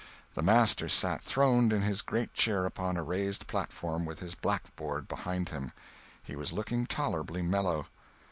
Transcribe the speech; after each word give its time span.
The 0.33 0.41
master 0.41 0.89
sat 0.89 1.21
throned 1.21 1.71
in 1.71 1.83
his 1.83 2.01
great 2.01 2.33
chair 2.33 2.65
upon 2.65 2.97
a 2.97 3.03
raised 3.03 3.45
platform, 3.45 4.03
with 4.03 4.17
his 4.17 4.33
blackboard 4.33 5.07
behind 5.07 5.49
him. 5.49 5.73
He 6.23 6.35
was 6.35 6.51
looking 6.51 6.87
tolerably 6.87 7.43
mellow. 7.43 7.85